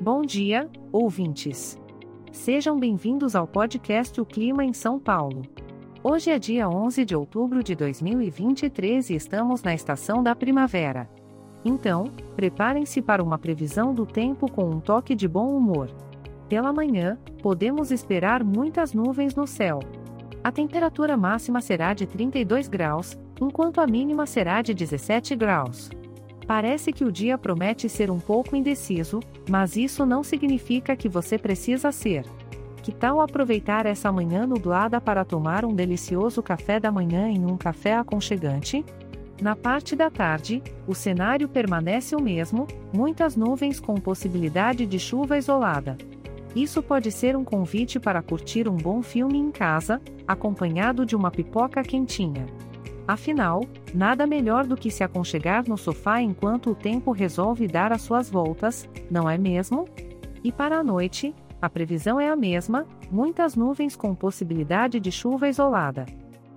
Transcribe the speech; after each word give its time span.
Bom 0.00 0.20
dia, 0.20 0.68
ouvintes. 0.92 1.80
Sejam 2.30 2.78
bem-vindos 2.78 3.34
ao 3.34 3.46
podcast 3.46 4.20
O 4.20 4.26
Clima 4.26 4.62
em 4.62 4.74
São 4.74 4.98
Paulo. 5.00 5.40
Hoje 6.02 6.30
é 6.30 6.38
dia 6.38 6.68
11 6.68 7.02
de 7.02 7.16
outubro 7.16 7.62
de 7.62 7.74
2023 7.74 9.08
e 9.08 9.14
estamos 9.14 9.62
na 9.62 9.72
estação 9.72 10.22
da 10.22 10.36
primavera. 10.36 11.08
Então, 11.64 12.04
preparem-se 12.36 13.00
para 13.00 13.24
uma 13.24 13.38
previsão 13.38 13.94
do 13.94 14.04
tempo 14.04 14.52
com 14.52 14.68
um 14.68 14.80
toque 14.80 15.14
de 15.14 15.26
bom 15.26 15.56
humor. 15.56 15.90
Pela 16.46 16.74
manhã, 16.74 17.18
podemos 17.42 17.90
esperar 17.90 18.44
muitas 18.44 18.92
nuvens 18.92 19.34
no 19.34 19.46
céu. 19.46 19.80
A 20.44 20.52
temperatura 20.52 21.16
máxima 21.16 21.62
será 21.62 21.94
de 21.94 22.06
32 22.06 22.68
graus, 22.68 23.18
enquanto 23.40 23.80
a 23.80 23.86
mínima 23.86 24.26
será 24.26 24.60
de 24.60 24.74
17 24.74 25.34
graus. 25.34 25.88
Parece 26.46 26.92
que 26.92 27.04
o 27.04 27.10
dia 27.10 27.36
promete 27.36 27.88
ser 27.88 28.10
um 28.10 28.20
pouco 28.20 28.54
indeciso, 28.54 29.20
mas 29.48 29.76
isso 29.76 30.06
não 30.06 30.22
significa 30.22 30.94
que 30.94 31.08
você 31.08 31.36
precisa 31.36 31.90
ser. 31.90 32.24
Que 32.82 32.92
tal 32.92 33.20
aproveitar 33.20 33.84
essa 33.84 34.12
manhã 34.12 34.46
nublada 34.46 35.00
para 35.00 35.24
tomar 35.24 35.64
um 35.64 35.74
delicioso 35.74 36.40
café 36.40 36.78
da 36.78 36.92
manhã 36.92 37.28
em 37.28 37.44
um 37.44 37.56
café 37.56 37.96
aconchegante? 37.96 38.84
Na 39.42 39.56
parte 39.56 39.96
da 39.96 40.08
tarde, 40.08 40.62
o 40.86 40.94
cenário 40.94 41.48
permanece 41.48 42.14
o 42.14 42.22
mesmo, 42.22 42.66
muitas 42.94 43.34
nuvens 43.34 43.80
com 43.80 43.96
possibilidade 43.96 44.86
de 44.86 45.00
chuva 45.00 45.36
isolada. 45.36 45.98
Isso 46.54 46.80
pode 46.80 47.10
ser 47.10 47.36
um 47.36 47.44
convite 47.44 47.98
para 47.98 48.22
curtir 48.22 48.68
um 48.68 48.76
bom 48.76 49.02
filme 49.02 49.36
em 49.36 49.50
casa, 49.50 50.00
acompanhado 50.26 51.04
de 51.04 51.16
uma 51.16 51.30
pipoca 51.30 51.82
quentinha. 51.82 52.46
Afinal, 53.06 53.60
nada 53.94 54.26
melhor 54.26 54.66
do 54.66 54.76
que 54.76 54.90
se 54.90 55.04
aconchegar 55.04 55.64
no 55.68 55.76
sofá 55.76 56.20
enquanto 56.20 56.70
o 56.70 56.74
tempo 56.74 57.12
resolve 57.12 57.68
dar 57.68 57.92
as 57.92 58.02
suas 58.02 58.28
voltas, 58.28 58.88
não 59.08 59.30
é 59.30 59.38
mesmo? 59.38 59.84
E 60.42 60.50
para 60.50 60.78
a 60.78 60.84
noite, 60.84 61.34
a 61.62 61.70
previsão 61.70 62.20
é 62.20 62.28
a 62.28 62.36
mesma, 62.36 62.84
muitas 63.10 63.54
nuvens 63.54 63.94
com 63.94 64.14
possibilidade 64.14 64.98
de 64.98 65.12
chuva 65.12 65.48
isolada. 65.48 66.04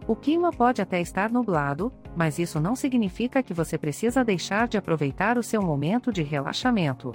O 0.08 0.16
clima 0.16 0.52
pode 0.52 0.81
até 0.81 1.00
estar 1.00 1.31
nublado, 1.31 1.91
mas 2.16 2.39
isso 2.39 2.59
não 2.59 2.75
significa 2.75 3.44
que 3.44 3.53
você 3.53 3.78
precisa 3.78 4.25
deixar 4.25 4.67
de 4.67 4.75
aproveitar 4.75 5.38
o 5.38 5.44
seu 5.44 5.61
momento 5.61 6.11
de 6.11 6.23
relaxamento. 6.23 7.13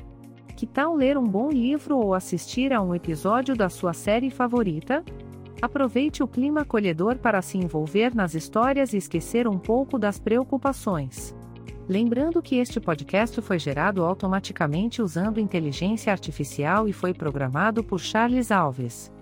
Que 0.57 0.65
tal 0.65 0.95
ler 0.95 1.19
um 1.19 1.25
bom 1.25 1.51
livro 1.51 1.99
ou 1.99 2.15
assistir 2.15 2.73
a 2.73 2.81
um 2.81 2.95
episódio 2.95 3.57
da 3.57 3.69
sua 3.69 3.93
série 3.93 4.31
favorita? 4.31 5.05
Aproveite 5.63 6.23
o 6.23 6.29
clima 6.29 6.63
acolhedor 6.63 7.17
para 7.19 7.41
se 7.41 7.57
envolver 7.57 8.15
nas 8.15 8.35
histórias 8.35 8.93
e 8.93 8.97
esquecer 8.97 9.49
um 9.49 9.59
pouco 9.59 9.99
das 9.99 10.19
preocupações. 10.19 11.35
Lembrando 11.89 12.41
que 12.41 12.57
este 12.57 12.81
podcast 12.81 13.41
foi 13.43 13.59
gerado 13.59 14.05
automaticamente 14.05 15.03
usando 15.03 15.39
inteligência 15.39 16.11
artificial 16.13 16.89
e 16.89 16.93
foi 16.93 17.13
programado 17.13 17.85
por 17.85 18.01
Charles 18.01 18.51
Alves. 18.51 19.13